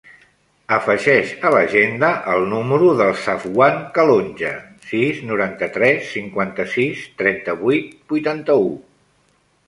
Afegeix 0.75 1.31
a 1.47 1.49
l'agenda 1.55 2.07
el 2.35 2.45
número 2.53 2.87
del 3.01 3.11
Safwan 3.23 3.77
Calonge: 3.97 4.53
sis, 4.93 5.19
noranta-tres, 5.33 6.07
cinquanta-sis, 6.15 7.03
trenta-vuit, 7.21 7.93
vuitanta-u. 8.15 8.65